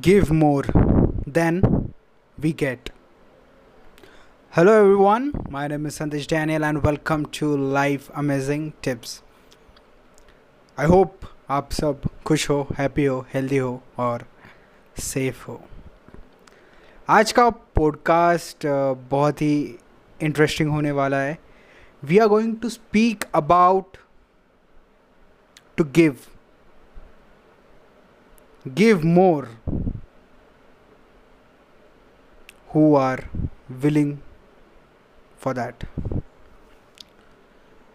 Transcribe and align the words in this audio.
give 0.00 0.30
more 0.30 0.64
than 1.26 1.92
we 2.38 2.52
get. 2.54 2.90
Hello 4.52 4.80
everyone, 4.80 5.32
my 5.50 5.68
name 5.68 5.84
is 5.84 5.98
Sandesh 5.98 6.26
Daniel 6.26 6.64
and 6.64 6.82
welcome 6.82 7.26
to 7.26 7.54
Life 7.56 8.10
Amazing 8.14 8.72
Tips. 8.80 9.20
I 10.78 10.86
hope 10.86 11.20
आप 11.50 11.72
सब 11.72 12.00
खुश 12.26 12.48
हो 12.50 12.56
happy 12.78 13.04
हो 13.04 13.18
healthy 13.34 13.56
हो 13.56 13.80
और 13.98 14.24
safe 14.96 15.44
हो 15.48 15.60
आज 17.08 17.32
का 17.32 17.48
पॉडकास्ट 17.50 18.66
बहुत 19.10 19.42
ही 19.42 19.54
इंटरेस्टिंग 20.20 20.70
होने 20.70 20.90
वाला 21.00 21.20
है 21.20 21.38
we 22.04 22.18
are 22.18 22.28
going 22.28 22.56
to 22.62 22.68
speak 22.68 23.24
about 23.34 23.96
to 25.76 25.84
give 25.84 26.16
give 28.66 29.02
more 29.04 29.48
who 32.72 32.94
are 32.94 33.24
willing 33.82 34.18
for 35.44 35.54
that. 35.54 35.84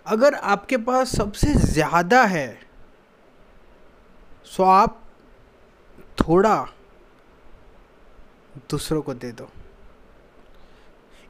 अगर 0.06 0.34
आपके 0.34 0.78
पास 0.78 1.16
सबसे 1.18 1.54
ज़्यादा 1.54 2.24
है 2.26 2.60
सो 4.46 4.64
आप 4.64 5.02
थोड़ा 6.20 6.56
दूसरों 8.72 9.02
को 9.02 9.14
दे 9.14 9.32
दो। 9.32 9.50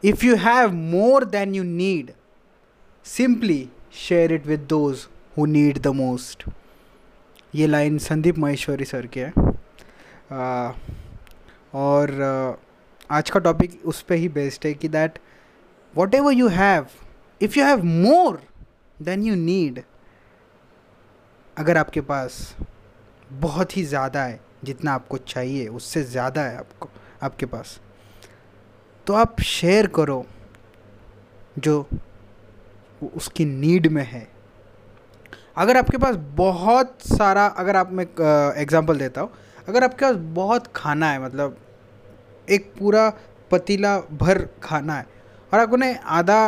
If 0.04 0.26
you 0.26 0.36
have 0.36 0.74
more 0.74 1.26
than 1.26 1.56
you 1.56 1.64
need 1.64 2.12
simply 3.06 3.68
share 4.08 4.34
it 4.34 4.46
with 4.48 4.68
those 4.70 5.08
who 5.38 5.46
need 5.46 5.80
the 5.82 5.88
most 6.02 6.46
ये 7.54 7.68
लाइन 7.68 7.98
संदीप 7.98 8.38
महेश्वरी 8.38 8.86
सर 8.86 9.06
की 9.08 9.20
है। 9.20 9.34
आ, 10.32 10.72
और 11.74 12.58
आज 13.10 13.30
का 13.30 13.40
टॉपिक 13.40 13.80
उस 13.86 14.02
पर 14.02 14.16
ही 14.16 14.30
बेस्ड 14.30 14.66
है 14.66 14.74
कि 14.74 14.88
that 14.88 15.20
whatever 16.16 16.34
you 16.34 16.48
have 16.48 16.88
if 17.42 17.58
you 17.60 17.66
have 17.66 17.84
more 17.84 18.42
than 18.98 19.24
you 19.24 19.36
need 19.36 19.82
अगर 21.58 21.78
आपके 21.78 22.02
पास 22.02 22.56
बहुत 23.32 23.78
ही 23.78 23.84
ज़्यादा 23.84 24.24
है 24.24 24.40
जितना 24.64 24.94
आपको 24.94 25.18
चाहिए 25.18 25.68
उससे 25.70 26.04
ज़्यादा 26.04 26.42
है 26.42 26.58
आपको 26.58 26.90
आपके 27.24 27.46
पास 27.46 27.80
तो 29.08 29.14
आप 29.14 29.42
शेयर 29.42 29.88
करो 29.88 30.26
जो 31.58 31.86
उसकी 33.16 33.46
नीड 33.46 33.88
में 33.88 34.04
है। 34.06 34.28
अगर 35.58 35.78
आपके 35.78 35.98
पास 35.98 36.16
बहुत 36.36 36.98
सारा, 37.08 37.46
अगर 37.48 37.76
आप, 37.76 37.92
मैं 37.92 38.06
एग्ज़ाम्पल 38.58 38.98
देता 38.98 39.22
हूँ। 39.22 39.30
अगर 39.68 39.84
आपके 39.84 40.06
पास 40.06 40.16
बहुत 40.36 40.68
खाना 40.76 41.10
है 41.12 41.24
मतलब 41.24 41.58
एक 42.48 42.72
पूरा 42.80 43.10
पतीला 43.52 43.98
भर 44.14 44.48
खाना 44.64 44.96
है 44.96 45.06
और 45.52 45.60
आपने 45.60 45.94
आधा 46.12 46.48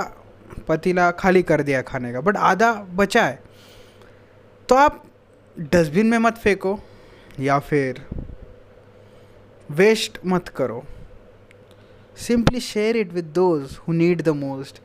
पतीला 0.68 1.10
खाली 1.14 1.42
कर 1.44 1.62
दिया 1.64 1.82
खाने 1.84 2.12
का 2.14 2.22
बट 2.22 2.38
आधा 2.38 2.72
बचा 2.96 3.26
है 3.26 3.42
तो 4.70 4.76
आप 4.76 5.04
डस्टबिन 5.56 6.08
में 6.08 6.18
मत 6.20 6.38
फेंको 6.38 6.78
या 7.40 7.58
फिर 7.62 8.02
वेस्ट 9.70 10.20
मत 10.26 10.48
करो। 10.58 10.84
Simply 12.18 12.60
share 12.62 12.98
it 12.98 13.14
with 13.14 13.26
those 13.36 13.78
who 13.88 13.94
need 13.94 14.22
the 14.22 14.30
most 14.38 14.82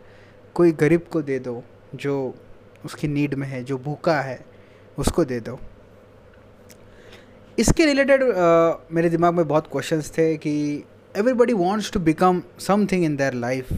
कोई 0.57 0.73
गरीब 0.75 1.07
को 1.13 1.23
दे 1.23 1.39
दो, 1.39 1.63
जो 1.95 2.35
उसकी 2.85 3.09
नीड 3.09 3.35
में 3.35 3.47
है, 3.49 3.63
जो 3.65 3.79
भूखा 3.79 4.21
है, 4.21 4.45
उसको 4.99 5.25
दे 5.25 5.41
दो। 5.41 5.59
इसके 7.59 7.87
रिलेटेड 7.87 8.23
मेरे 8.93 9.11
दिमाग 9.11 9.35
में 9.35 9.47
बहुत 9.49 9.67
क्वेश्चंस 9.73 10.11
थे 10.19 10.37
कि 10.37 10.85
everybody 11.17 11.53
wants 11.53 11.91
to 11.93 12.01
become 12.01 12.43
something 12.61 13.05
in 13.05 13.17
their 13.17 13.35
life 13.35 13.73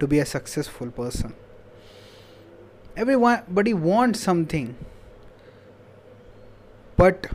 to 0.00 0.06
be 0.06 0.18
a 0.18 0.24
successful 0.24 0.88
person 0.88 1.32
everybody 3.54 3.72
want 3.72 4.16
something 4.16 4.68
but 6.98 7.26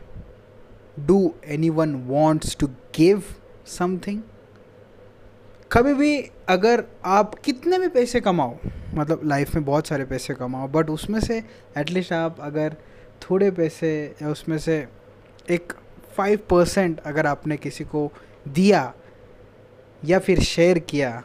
do 1.00 1.20
anyone 1.70 1.96
wants 2.08 2.58
to 2.58 2.68
give 2.96 3.24
something 3.68 4.22
कभी 5.72 5.94
भी 5.94 6.32
अगर 6.50 6.84
आप 7.06 7.36
कितने 7.36 7.80
भी 7.80 7.88
पैसे 7.88 8.22
कमाओ 8.22 8.58
मतलब 8.96 9.22
लाइफ 9.24 9.56
में 9.56 9.66
बहुत 9.66 9.88
सारे 9.88 10.06
पैसे 10.06 10.34
कमाओ 10.34 10.68
बट 10.68 10.90
उसमें 10.90 11.20
से 11.20 11.44
एटलीस्ट 11.78 12.14
आप 12.14 12.40
अगर 12.40 12.76
थोड़े 13.22 13.52
पैसे 13.52 14.16
या 14.22 14.30
उसमें 14.30 14.58
से 14.58 14.88
एक 15.50 15.74
फाइव 16.16 16.40
परसेंट 16.50 17.00
अगर 17.00 17.26
आपने 17.26 17.58
किसी 17.58 17.84
को 17.84 18.12
दिया 18.48 18.94
या 20.06 20.20
फिर 20.20 20.40
शेयर 20.40 20.80
किया 20.80 21.24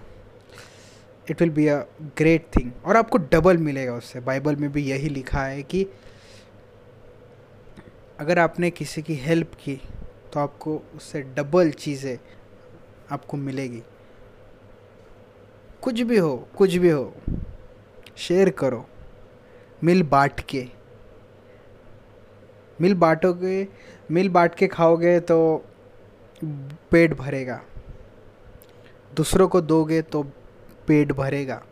it 1.31 1.41
will 1.41 1.51
be 1.51 1.67
a 1.67 1.79
great 2.19 2.47
thing 2.57 2.71
और 2.85 2.97
आपको 2.97 3.19
डबल 3.33 3.57
मिलेगा 3.57 3.95
उससे। 3.95 4.21
बाइबल 4.21 4.57
में 4.57 4.71
भी 4.73 4.83
यही 4.83 5.09
लिखा 5.09 5.45
है 5.45 5.63
कि 5.63 5.87
अगर 8.19 8.39
आपने 8.39 8.71
किसी 8.71 9.03
की 9.03 9.15
हेल्प 9.15 9.55
की 9.55 9.81
तो 10.33 10.41
आपको 10.41 10.83
उससे 10.97 11.23
डबल 11.37 11.71
चीज़ें 11.71 12.19
आपको 13.13 13.37
मिलेगी। 13.37 13.83
कुछ 15.83 16.01
भी 16.01 16.19
हो, 16.19 16.37
कुछ 16.57 16.75
भी 16.75 16.91
हो 16.91 17.15
शेयर 18.17 18.51
करो। 18.51 18.85
मिल 19.85 20.03
बांट 20.03 20.41
के। 20.41 20.67
मिल 22.79 22.95
बांटोगे 22.95 23.67
मिल 24.11 24.29
बांट 24.29 24.55
के 24.55 24.67
खाओगे 24.67 25.19
तो 25.21 25.65
पेट 26.91 27.15
भरेगा। 27.15 27.61
दूसरों 29.13 29.49
को 29.49 29.61
दोगे 29.61 30.01
तो 30.03 30.23
पेट 30.87 31.13
भरेगा। 31.13 31.63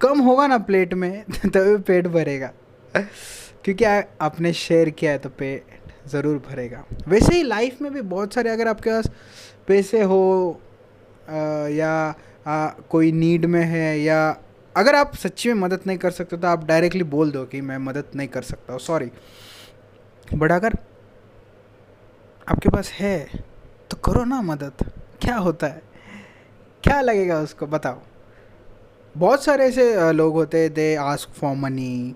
कम 0.00 0.20
होगा 0.20 0.46
ना 0.46 0.58
प्लेट 0.58 0.94
में 0.94 1.22
तभी 1.46 1.76
पेट 1.82 2.06
भरेगा। 2.06 2.52
क्योंकि 3.64 3.84
आपने 3.84 4.52
शेयर 4.52 4.90
किया 4.90 5.10
है 5.12 5.18
तो 5.18 5.28
पेट 5.28 5.80
ज़रूर 6.08 6.38
भरेगा। 6.48 6.84
वैसे 7.08 7.34
ही 7.36 7.42
लाइफ 7.42 7.80
में 7.82 7.92
भी 7.92 8.00
बहुत 8.00 8.34
सारे 8.34 8.50
अगर 8.50 8.68
आपके 8.68 8.90
पास 8.90 9.10
पैसे 9.68 10.02
हो 10.02 10.60
आ, 11.28 11.34
या 11.68 12.14
आ, 12.46 12.68
कोई 12.90 13.12
नीड 13.12 13.44
में 13.44 13.62
है 13.64 13.98
या 14.00 14.36
अगर 14.76 14.94
आप 14.94 15.14
सच्ची 15.16 15.52
में 15.52 15.60
मदद 15.60 15.80
नहीं 15.86 15.98
कर 15.98 16.10
सकते 16.10 16.36
तो 16.36 16.48
आप 16.48 16.64
डायरेक्टली 16.66 17.02
बोल 17.14 17.30
दो 17.30 17.44
कि 17.46 17.60
मैं 17.60 17.78
मदद 17.78 18.10
नहीं 18.16 18.28
कर 18.28 18.42
सकता 18.42 18.72
हूँ 18.72 18.80
सॉरी 18.80 19.10
बट 20.28 20.52
अगर 20.52 20.76
आपके 22.48 22.68
पास 22.68 22.90
है 22.92 23.18
तो 23.90 23.96
करो 24.04 24.24
ना 24.24 24.40
मदद. 24.42 24.84
क्या 25.22 25.36
होता 25.36 25.66
है? 25.66 25.82
क्या 26.84 27.00
लगेगा 27.00 27.38
उसको? 27.40 27.66
बताओ. 27.66 28.00
बहुत 29.14 29.44
सारे 29.44 29.64
ऐसे 29.66 30.12
लोग 30.12 30.34
होते 30.34 30.58
हैं 30.58 30.72
they 30.74 30.94
ask 30.96 31.28
for 31.30 31.54
money 31.56 32.14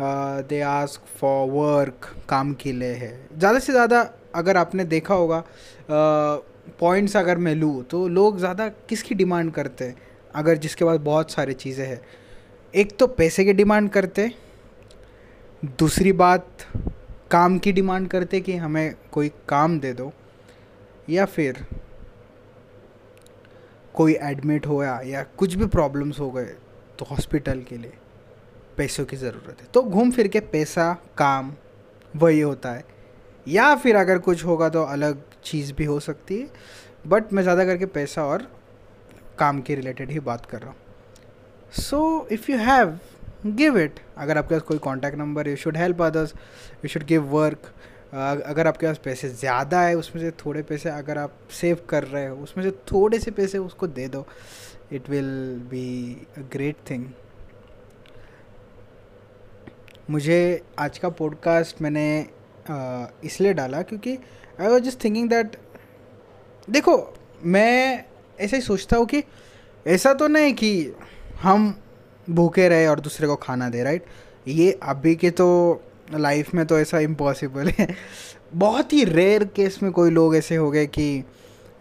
they 0.00 0.60
ask 0.62 1.06
for 1.18 1.50
work 1.50 2.14
काम 2.28 2.52
के 2.54 2.72
लिए 2.72 2.94
है. 2.94 3.28
ज़्यादा 3.38 3.58
से 3.58 3.72
ज़्यादा 3.72 4.00
अगर 4.34 4.56
आपने 4.56 4.84
देखा 4.86 5.14
होगा 5.14 5.44
पॉइंट्स 6.80 7.16
अगर 7.16 7.38
मैं 7.38 7.54
लूँ 7.54 7.82
तो 7.90 8.06
लोग 8.08 8.38
ज़्यादा 8.38 8.68
किसकी 8.88 9.14
डिमांड 9.14 9.52
करते 9.52 9.84
हैं? 9.84 9.96
अगर 10.34 10.56
जिसके 10.56 10.84
पास 10.84 10.98
बहुत 11.00 11.30
सारी 11.30 11.54
चीज़ें 11.54 11.86
हैं। 11.86 12.00
एक 12.74 12.96
तो 12.98 13.06
पैसे 13.08 13.44
की 13.44 13.52
डिमांड 13.52 13.88
करते, 13.90 14.30
दूसरी 15.78 16.12
बात 16.14 16.66
काम 17.30 17.58
की 17.58 17.72
डिमांड 17.72 18.08
करते 18.08 18.40
कि 18.40 18.56
हमें 18.56 18.94
कोई 19.12 19.30
काम 19.48 19.78
दे 19.80 19.92
दो, 19.92 20.12
या 21.08 21.24
फिर 21.26 21.64
कोई 23.94 24.16
एडमिट 24.22 24.66
होया 24.66 25.00
या 25.06 25.22
कुछ 25.38 25.54
भी 25.54 25.66
प्रॉब्लम्स 25.68 26.18
हो 26.20 26.30
गए 26.30 26.54
तो 26.98 27.04
हॉस्पिटल 27.04 27.62
के 27.62 27.76
लिए 27.76 27.92
पैसों 28.76 29.04
की 29.04 29.16
ज़रूरत 29.16 29.60
है। 29.60 29.66
तो 29.74 29.82
घूम 29.82 30.10
फिर 30.10 30.28
के 30.28 30.40
पैसा, 30.42 30.92
काम, 31.18 31.52
वही 32.14 32.40
होता 32.40 32.72
है। 32.72 32.84
या 33.46 33.74
फिर 33.74 33.96
अगर 33.96 34.18
कुछ 34.18 34.44
होगा 34.44 34.68
तो 34.68 34.82
अलग 34.84 35.22
चीज़ 35.44 35.72
भी 35.72 35.84
हो 35.84 35.98
सकती 36.00 36.38
है 36.38 36.48
बट 37.06 37.32
मैं 37.32 37.42
ज़्यादा 37.42 37.64
करके 37.64 37.86
पैसा 37.88 38.24
और 38.24 38.46
काम 39.38 39.60
के 39.60 39.74
रिलेटेड 39.74 40.10
ही 40.10 40.20
बात 40.20 40.46
कर 40.46 40.60
रहा 40.60 40.70
हूँ। 40.70 40.76
So 41.74 42.28
if 42.32 42.50
you 42.50 42.58
have 42.58 42.98
give 43.46 43.78
it 43.78 44.00
अगर 44.18 44.38
आपके 44.38 44.54
पास 44.54 44.62
कोई 44.62 44.78
contact 44.78 45.18
number 45.18 45.48
you 45.48 45.56
should 45.56 45.76
help 45.76 46.02
others 46.02 46.34
you 46.84 46.88
should 46.88 47.04
give 47.06 47.24
work 47.28 47.72
अगर 48.14 48.66
आपके 48.66 48.86
पास 48.86 48.98
पैसे 49.04 49.28
ज़्यादा 49.30 49.80
है, 49.80 49.94
उसमें 49.96 50.22
से 50.22 50.30
थोड़े 50.44 50.62
पैसे 50.62 50.88
अगर 50.90 51.18
आप 51.18 51.38
सेव 51.52 51.78
कर 51.88 52.04
रहे 52.04 52.26
हो, 52.26 52.36
उसमें 52.36 52.64
से 52.64 52.70
थोड़े 52.92 53.18
से 53.18 53.30
पैसे 53.30 53.58
उसको 53.58 53.86
दे 53.88 54.06
दो. 54.08 54.26
It 54.92 55.08
will 55.10 55.60
be 55.70 56.26
a 56.38 56.40
great 56.52 56.76
thing 56.90 57.06
मुझे 60.10 60.62
आज 60.78 60.98
का 60.98 61.08
पॉडकास्ट 61.10 61.82
मैंने 61.82 62.06
इसलिए 63.24 63.52
डाला 63.54 63.82
क्योंकि 63.82 64.16
I 64.60 64.68
was 64.68 64.82
just 64.82 65.02
thinking 65.04 65.28
that 65.30 65.56
देखो, 66.68 66.96
मैं 67.44 68.04
ऐसा 68.40 68.56
ही 68.56 68.62
सोचता 68.62 68.96
हूँ 68.96 69.06
कि 69.06 69.22
ऐसा 69.86 70.12
तो 70.14 70.28
नहीं 70.28 70.54
कि 70.54 70.92
हम 71.42 71.74
भूखे 72.30 72.68
रहे 72.68 72.86
और 72.86 73.00
दूसरे 73.00 73.26
को 73.26 73.36
खाना 73.36 73.68
दे 73.68 73.82
राइट 73.82 74.04
ये 74.48 74.70
अभी 74.82 75.14
के 75.16 75.30
तो 75.30 75.82
लाइफ 76.14 76.54
में 76.54 76.64
तो 76.66 76.78
ऐसा 76.78 76.98
इम्पॉसिबल 76.98 77.68
है। 77.68 77.94
बहुत 78.54 78.92
ही 78.92 79.04
रेयर 79.04 79.44
केस 79.44 79.82
में 79.82 79.90
कोई 79.92 80.10
लोग 80.10 80.36
ऐसे 80.36 80.56
हो 80.56 80.70
गए 80.70 80.86
कि 80.86 81.24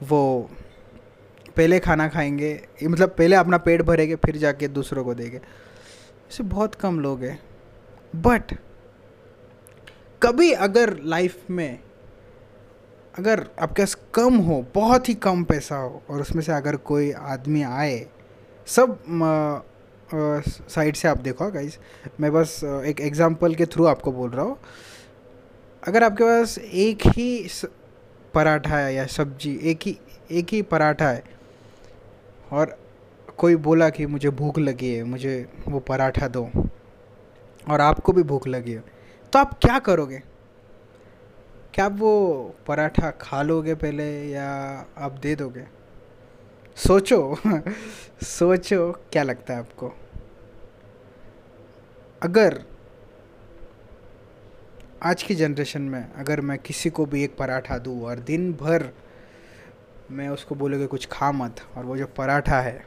वो 0.03 0.49
पहले 1.57 1.79
खाना 1.79 2.07
खाएँगे 2.07 2.67
मतलब 2.83 3.09
पहले 3.09 3.35
अपना 3.35 3.57
पेट 3.57 3.81
भरेंगे, 3.81 4.15
फिर 4.15 4.37
जाके 4.37 4.67
दूसरों 4.67 5.03
को 5.03 5.13
देंगे। 5.13 5.37
ऐसे 5.37 6.43
बहुत 6.43 6.75
कम 6.75 6.99
लोग 6.99 7.23
हैं। 7.23 7.39
बट 8.15 8.53
कभी 10.21 10.51
अगर 10.51 10.97
लाइफ 11.03 11.49
में 11.49 11.79
अगर 13.15 13.45
आपके 13.59 13.81
पास 13.81 13.95
कम 14.13 14.35
हो, 14.37 14.65
बहुत 14.75 15.09
ही 15.09 15.13
कम 15.15 15.43
पैसा 15.43 15.75
हो, 15.75 16.01
और 16.09 16.21
उसमें 16.21 16.41
से 16.43 16.51
अगर 16.51 16.75
कोई 16.83 17.11
आदमी 17.11 17.61
आए, 17.63 18.05
सब 18.67 18.97
साइड 20.09 20.95
से 20.95 21.07
आप 21.07 21.17
देखो 21.17 21.49
गाइस 21.51 21.77
मैं 22.19 22.31
बस 22.33 22.59
एक 22.63 22.99
एग्जांपल 23.01 23.55
के 23.55 23.65
थ्रू 23.65 23.85
आपको 23.85 24.11
बोल 24.11 24.29
रहा 24.29 24.45
हूँ। 24.45 24.57
अगर 25.83 26.03
आपके 26.03 26.23
पास 26.23 26.57
एक 26.57 27.07
ही 27.07 27.47
पराठा 28.33 28.77
है 28.77 28.93
या 28.95 29.05
सब्ज़ी, 29.07 29.55
एक 29.61 29.79
ही 29.81 29.97
एक 30.31 30.53
ही 30.53 30.61
पराठा 30.63 31.09
है, 31.09 31.23
और 32.51 32.77
कोई 33.37 33.55
बोला 33.57 33.89
कि 33.89 34.05
मुझे 34.05 34.29
भूख 34.31 34.59
लगी 34.59 34.93
है, 34.93 35.03
मुझे 35.03 35.47
वो 35.67 35.79
पराठा 35.81 36.27
दो, 36.29 36.49
और 37.67 37.81
आपको 37.81 38.13
भी 38.13 38.23
भूख 38.25 38.47
लगी 38.47 38.71
है 38.71 38.83
तो 39.33 39.39
आप 39.39 39.57
क्या 39.61 39.79
करोगे? 39.79 40.21
क्या 41.75 41.85
आप 41.85 41.91
वो 41.91 42.55
पराठा 42.67 43.09
खा 43.11 43.41
लोगे 43.41 43.73
पहले 43.75 44.03
या 44.29 44.45
आप 44.97 45.11
दे 45.11 45.35
दोगे? 45.35 45.65
सोचो 46.75 47.37
सोचो, 48.23 48.91
क्या 48.91 49.23
लगता 49.23 49.53
है 49.53 49.59
आपको? 49.59 49.91
अगर 52.21 52.63
आज 55.03 55.23
की 55.23 55.35
जनरेशन 55.35 55.81
में 55.81 56.13
अगर 56.13 56.41
मैं 56.41 56.57
किसी 56.57 56.89
को 56.89 57.05
भी 57.05 57.23
एक 57.23 57.37
पराठा 57.37 57.77
दूँ 57.77 58.01
और 58.03 58.19
दिन 58.19 58.53
भर 58.53 58.89
मैं 60.11 60.29
उसको 60.29 60.55
बोलूँगा 60.55 60.85
कुछ 60.85 61.07
खा 61.11 61.31
मत, 61.31 61.55
और 61.77 61.85
वो 61.85 61.97
जो 61.97 62.07
पराठा 62.07 62.61
है, 62.61 62.85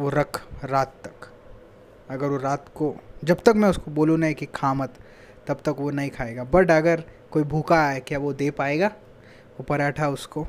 वो 0.00 0.08
रख 0.08 0.42
रात 0.64 0.94
तक। 1.04 1.28
अगर 2.10 2.26
वो 2.26 2.36
रात 2.36 2.68
को, 2.74 2.96
जब 3.24 3.42
तक 3.42 3.52
मैं 3.56 3.68
उसको 3.68 3.90
बोलूँ 3.90 4.18
नहीं 4.18 4.34
कि 4.34 4.46
खा 4.46 4.74
मत 4.74 4.94
तब 5.48 5.60
तक 5.64 5.76
वो 5.78 5.90
नहीं 5.90 6.10
खाएगा। 6.10 6.44
बट 6.44 6.70
अगर 6.70 7.02
कोई 7.30 7.42
भूखा 7.42 7.82
है, 7.88 8.00
क्या 8.00 8.18
वो 8.18 8.32
दे 8.32 8.50
पाएगा? 8.50 8.86
वो 9.58 9.62
पराठा 9.62 10.08
उसको 10.08 10.46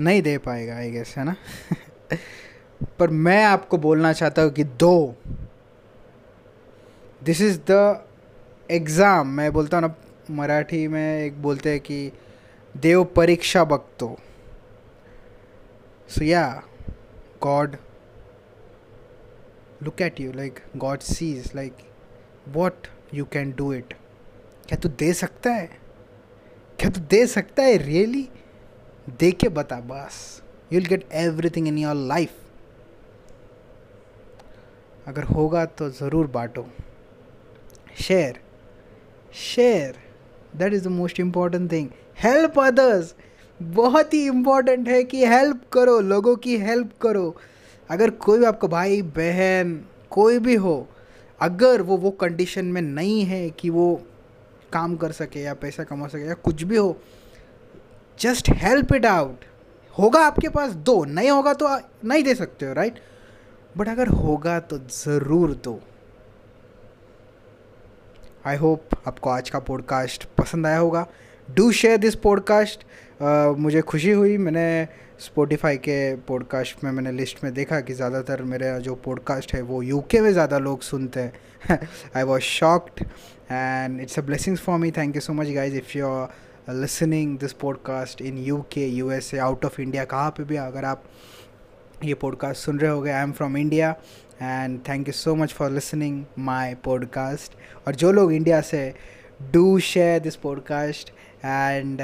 नहीं 0.00 0.22
दे 0.22 0.36
पाएगा 0.38 0.76
आई 0.76 0.90
गेस 0.90 1.14
है 1.18 1.24
ना? 1.24 1.34
पर 2.98 3.10
मैं 3.10 3.44
आपको 3.44 3.78
बोलना 3.78 4.12
चाहता 4.12 4.42
हूँ 4.42 4.50
कि 4.50 4.64
दो। 4.64 5.14
दिस 7.22 7.40
इज़ 7.40 7.58
द 7.70 8.06
एग्ज़ाम 8.70 9.28
मैं 9.28 9.52
बोलता 9.52 9.76
हूँ 9.76 9.88
ना, 9.88 9.94
मराठी 10.30 10.86
में 10.88 11.22
एक 11.24 11.42
बोलते 11.42 11.70
हैं 11.70 11.80
कि 11.80 12.12
देव 12.74 13.04
परीक्षा 13.16 13.64
बघतो 13.64 14.16
so 16.08 16.24
yeah 16.24 16.44
God 17.42 17.76
look 19.82 20.00
at 20.02 20.20
you 20.20 20.32
like 20.32 20.60
God 20.76 21.00
sees 21.00 21.50
like 21.54 21.76
what 22.46 22.86
you 23.14 23.24
can 23.32 23.52
do 23.56 23.72
it 23.72 23.94
क्या 24.68 24.78
तू 24.78 24.88
दे 24.88 25.12
सकता 25.14 25.50
है? 25.50 25.68
क्या 26.78 26.90
तू 26.90 27.00
दे 27.00 27.26
सकता 27.26 27.62
है 27.62 27.76
रियली 27.78 28.28
दे 29.18 29.30
के 29.32 29.48
बता 29.50 29.80
बस। 29.82 30.42
You 30.72 30.78
will 30.78 30.88
get 30.88 31.08
everything 31.12 31.68
in 31.68 31.78
your 31.78 31.94
life 31.94 32.34
अगर 35.06 35.24
होगा 35.24 35.64
तो 35.64 35.88
ज़रूर 35.90 36.26
बांटो। 36.26 36.66
Share 38.00 38.40
share 39.34 39.98
that 40.56 40.72
is 40.72 40.84
the 40.84 40.90
most 40.90 41.20
important 41.20 41.70
thing 41.72 41.88
help 42.22 42.58
others 42.60 43.14
बहुत 43.60 44.14
ही 44.14 44.24
इंपॉर्टेंट 44.26 44.88
है 44.88 45.02
कि 45.04 45.24
हेल्प 45.26 45.62
करो, 45.72 45.98
लोगों 46.00 46.34
की 46.36 46.56
हेल्प 46.58 46.92
करो। 47.02 47.36
अगर 47.90 48.10
कोई 48.10 48.38
भी 48.38 48.44
आपका 48.44 48.68
भाई, 48.68 49.02
बहन, 49.02 49.80
कोई 50.10 50.38
भी 50.38 50.54
हो 50.54 50.88
अगर 51.42 51.82
वो 51.82 51.96
वो 51.96 52.10
कंडीशन 52.10 52.64
में 52.64 52.82
नहीं 52.82 53.24
है 53.24 53.50
कि 53.50 53.70
वो 53.70 54.02
काम 54.72 54.96
कर 54.96 55.12
सके 55.12 55.40
या 55.40 55.54
पैसा 55.54 55.84
कमा 55.84 56.06
सके 56.06 56.26
या 56.26 56.34
कुछ 56.34 56.62
भी 56.62 56.76
हो 56.76 56.96
जस्ट 58.20 58.50
हेल्प 58.50 58.92
इट 58.94 59.06
आउट 59.06 59.44
होगा 59.98 60.20
आपके 60.20 60.48
पास 60.48 60.72
दो, 60.72 61.04
नहीं 61.04 61.30
होगा 61.30 61.54
तो 61.54 61.68
नहीं 62.04 62.22
दे 62.24 62.34
सकते 62.34 62.66
हो 62.66 62.72
राइट 62.72 63.00
बट 63.76 63.88
अगर 63.88 64.08
होगा 64.08 64.58
तो 64.60 64.78
ज़रूर 64.78 65.52
दो. 65.64 65.80
आई 68.46 68.56
होप 68.56 68.88
आपको 69.08 69.30
आज 69.30 69.50
का 69.50 69.58
पॉडकास्ट 69.58 70.24
पसंद 70.38 70.66
आया 70.66 70.78
होगा. 70.78 71.06
डू 71.48 71.70
शेयर 71.72 71.96
दिस 71.98 72.14
पॉडकास्ट 72.14 72.84
मुझे 73.22 73.80
खुशी 73.80 74.10
हुई। 74.10 74.36
मैंने 74.38 74.88
स्पॉटिफाई 75.20 75.76
के 75.76 76.14
पॉडकास्ट 76.28 76.84
में, 76.84 76.90
मैंने 76.92 77.12
लिस्ट 77.12 77.42
में 77.44 77.52
देखा 77.54 77.80
कि 77.80 77.94
ज़्यादातर 77.94 78.42
मेरा 78.42 78.78
जो 78.78 78.94
पॉडकास्ट 78.94 79.54
है 79.54 79.60
वो 79.62 79.82
यूके 79.82 80.20
में 80.20 80.30
ज़्यादा 80.32 80.58
लोग 80.58 80.82
सुनते 80.82 81.20
हैं। 81.20 81.78
I 82.16 82.22
was 82.22 82.42
shocked 82.42 83.02
and 83.52 84.00
it's 84.00 84.18
a 84.18 84.22
blessings 84.22 84.60
for 84.60 84.78
me 84.78 84.90
thank 84.90 85.14
you 85.14 85.20
so 85.20 85.32
much 85.32 85.48
guys 85.48 85.76
if 85.76 85.96
you 85.98 86.06
are 86.06 86.74
listening 86.74 87.38
this 87.38 87.52
podcast 87.52 88.22
in 88.22 88.38
U 88.38 88.60
K 88.72 88.86
U 88.86 89.10
S 89.10 89.32
A 89.34 89.38
out 89.38 89.64
of 89.64 89.80
India 89.80 90.04
कहाँ 90.04 90.30
पर 90.30 90.44
भी 90.44 90.56
अगर 90.56 90.84
आप 90.84 91.02
ये 92.04 92.14
पॉडकास्ट 92.14 92.62
सुन 92.62 92.78
रहे 92.78 92.90
हो 92.90 93.00
गए 93.02 93.10
I 93.10 93.22
am 93.22 93.32
from 93.32 93.56
India 93.56 93.90
and 94.42 94.78
thank 94.88 95.08
you 95.08 95.12
so 95.12 95.34
much 95.34 95.52
for 95.52 95.70
listening 95.70 96.24
my 96.38 96.74
podcast 96.74 97.54
और 97.86 97.94
जो 97.94 98.12
लोग 98.12 98.32
इंडिया 98.32 98.60
से 98.60 98.94
do 99.52 99.78
share 99.78 100.20
this 100.20 100.36
podcast 100.36 101.10
and 101.44 102.00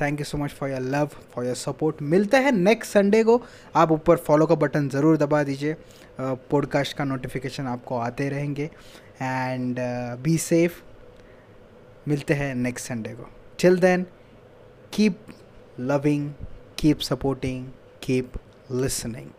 thank 0.00 0.20
you 0.20 0.24
so 0.24 0.38
much 0.38 0.50
for 0.50 0.70
your 0.70 0.80
love 0.80 1.10
for 1.34 1.44
your 1.46 1.54
support 1.56 2.02
मिलते 2.02 2.36
हैं 2.36 2.52
नेक्स्ट 2.52 2.92
संडे 2.92 3.22
को। 3.24 3.40
आप 3.76 3.92
ऊपर 3.92 4.16
follow 4.16 4.46
का 4.46 4.54
बटन 4.54 4.88
ज़रूर 4.88 5.16
दबा 5.16 5.42
दीजिए। 5.42 5.76
पॉडकास्ट 6.20 6.96
का 6.96 7.04
नोटिफिकेशन 7.04 7.66
आपको 7.66 7.98
आते 7.98 8.28
रहेंगे। 8.28 8.70
एंड 9.22 9.76
बी 10.22 10.36
सेफ़ 10.38 10.82
मिलते 12.08 12.34
हैं 12.34 12.54
नेक्स्ट 12.54 12.88
संडे 12.88 13.14
को। 13.14 13.30
Till 13.60 13.78
then 13.78 14.06
keep 14.92 15.24
loving 15.80 16.30
keep 16.78 16.98
supporting 17.00 17.66
keep 18.02 18.32
listening. 18.70 19.37